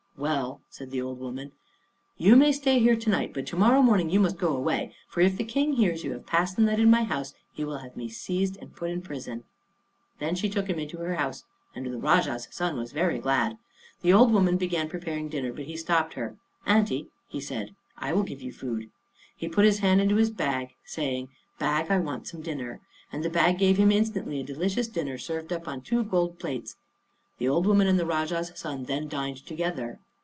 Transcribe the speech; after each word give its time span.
"Well," 0.17 0.61
said 0.69 0.91
that 0.91 1.01
old 1.01 1.19
woman, 1.19 1.51
"you 2.15 2.35
may 2.35 2.51
stay 2.51 2.77
here 2.77 2.95
to 2.95 3.09
night; 3.09 3.33
but 3.33 3.47
to 3.47 3.55
morrow 3.55 3.81
morning 3.81 4.11
you 4.11 4.19
must 4.19 4.37
go 4.37 4.55
away, 4.55 4.93
for 5.07 5.19
if 5.21 5.35
the 5.35 5.43
King 5.43 5.73
hears 5.73 6.03
you 6.03 6.11
have 6.11 6.27
passed 6.27 6.55
the 6.55 6.61
night 6.61 6.79
in 6.79 6.91
my 6.91 7.03
house, 7.05 7.33
he 7.51 7.65
will 7.65 7.79
have 7.79 7.97
me 7.97 8.07
seized 8.07 8.55
and 8.57 8.75
put 8.75 8.91
into 8.91 9.07
prison." 9.07 9.45
Then 10.19 10.35
she 10.35 10.47
took 10.47 10.69
him 10.69 10.77
into 10.77 10.97
her 10.99 11.15
house, 11.15 11.45
and 11.73 11.87
the 11.87 11.97
Rajah's 11.97 12.47
son 12.51 12.77
was 12.77 12.91
very 12.91 13.17
glad. 13.17 13.57
The 14.03 14.13
old 14.13 14.31
woman 14.31 14.57
began 14.57 14.89
preparing 14.89 15.27
dinner, 15.27 15.51
but 15.51 15.65
he 15.65 15.75
stopped 15.75 16.13
her. 16.13 16.37
"Aunty," 16.67 17.07
he 17.27 17.41
said, 17.41 17.73
"I 17.97 18.13
will 18.13 18.21
give 18.21 18.43
you 18.43 18.51
food." 18.53 18.91
He 19.35 19.49
put 19.49 19.65
his 19.65 19.79
hand 19.79 20.01
into 20.01 20.17
his 20.17 20.29
bag, 20.29 20.75
saying, 20.85 21.29
"Bag, 21.57 21.89
I 21.89 21.97
want 21.97 22.27
some 22.27 22.43
dinner," 22.43 22.79
and 23.11 23.25
the 23.25 23.31
bag 23.31 23.57
gave 23.57 23.77
him 23.77 23.91
instantly 23.91 24.39
a 24.39 24.43
delicious 24.43 24.87
dinner, 24.87 25.17
served 25.17 25.51
up 25.51 25.67
on 25.67 25.81
two 25.81 26.03
gold 26.03 26.37
plates. 26.37 26.75
The 27.39 27.47
old 27.49 27.65
woman 27.65 27.87
and 27.87 27.97
the 27.99 28.05
Rajah's 28.05 28.51
son 28.53 28.83
then 28.83 29.07
dined 29.07 29.43
together. 29.47 29.97